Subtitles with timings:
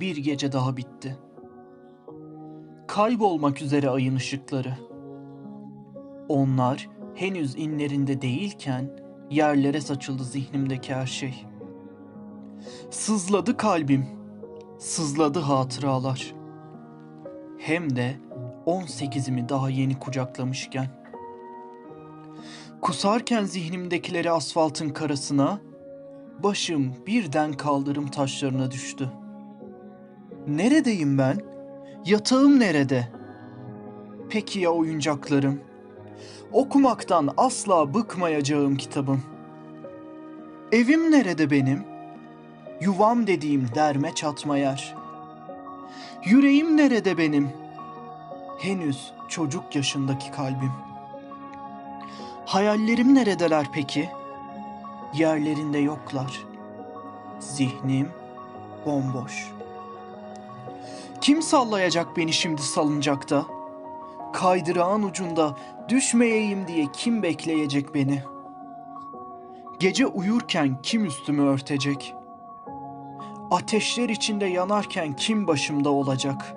[0.00, 1.18] Bir gece daha bitti.
[2.88, 4.74] Kaybolmak üzere ayın ışıkları.
[6.28, 8.90] Onlar henüz inlerinde değilken
[9.30, 11.46] yerlere saçıldı zihnimdeki her şey.
[12.90, 14.06] Sızladı kalbim,
[14.78, 16.34] sızladı hatıralar.
[17.58, 18.16] Hem de
[18.66, 20.86] 18'imi daha yeni kucaklamışken.
[22.80, 25.60] Kusarken zihnimdekileri asfaltın karasına,
[26.42, 29.12] başım birden kaldırım taşlarına düştü.
[30.46, 31.36] Neredeyim ben?
[32.04, 33.08] Yatağım nerede?
[34.30, 35.60] Peki ya oyuncaklarım?
[36.52, 39.22] Okumaktan asla bıkmayacağım kitabım.
[40.72, 41.84] Evim nerede benim?
[42.80, 44.94] Yuvam dediğim derme çatma yer.
[46.24, 47.50] Yüreğim nerede benim?
[48.58, 50.72] Henüz çocuk yaşındaki kalbim.
[52.46, 54.08] Hayallerim neredeler peki?
[55.14, 56.46] Yerlerinde yoklar.
[57.40, 58.08] Zihnim
[58.86, 59.59] bomboş.
[61.20, 63.46] Kim sallayacak beni şimdi salıncakta?
[64.32, 65.56] Kaydırağın ucunda
[65.88, 68.22] düşmeyeyim diye kim bekleyecek beni?
[69.78, 72.14] Gece uyurken kim üstümü örtecek?
[73.50, 76.56] Ateşler içinde yanarken kim başımda olacak?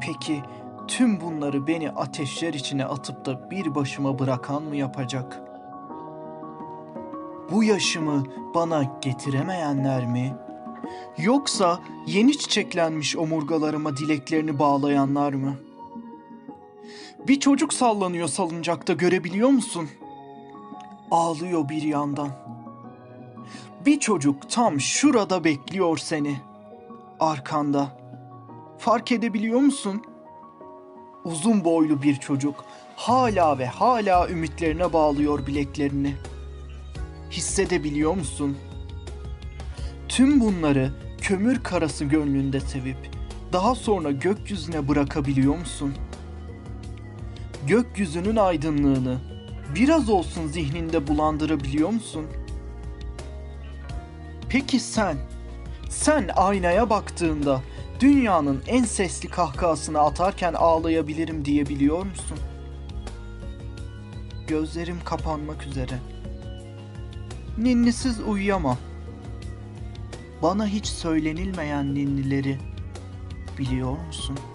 [0.00, 0.42] Peki
[0.88, 5.42] tüm bunları beni ateşler içine atıp da bir başıma bırakan mı yapacak?
[7.52, 8.22] Bu yaşımı
[8.54, 10.43] bana getiremeyenler mi?
[11.18, 15.56] Yoksa yeni çiçeklenmiş omurgalarıma dileklerini bağlayanlar mı?
[17.28, 19.88] Bir çocuk sallanıyor salıncakta görebiliyor musun?
[21.10, 22.28] Ağlıyor bir yandan.
[23.86, 26.36] Bir çocuk tam şurada bekliyor seni.
[27.20, 27.98] Arkanda.
[28.78, 30.02] Fark edebiliyor musun?
[31.24, 32.64] Uzun boylu bir çocuk
[32.96, 36.14] hala ve hala ümitlerine bağlıyor bileklerini.
[37.30, 38.56] Hissedebiliyor musun?
[40.14, 42.96] Tüm bunları kömür karası gönlünde sevip
[43.52, 45.94] daha sonra gökyüzüne bırakabiliyor musun?
[47.66, 49.18] Gökyüzünün aydınlığını
[49.74, 52.26] biraz olsun zihninde bulandırabiliyor musun?
[54.48, 55.16] Peki sen,
[55.88, 57.62] sen aynaya baktığında
[58.00, 62.38] dünyanın en sesli kahkahasını atarken ağlayabilirim diyebiliyor musun?
[64.46, 65.98] Gözlerim kapanmak üzere.
[67.58, 68.78] Ninnisiz uyuyamam.
[70.44, 72.58] Bana hiç söylenilmeyen ninnileri
[73.58, 74.53] biliyor musun?''